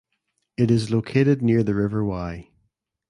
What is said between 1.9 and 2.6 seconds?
Wye.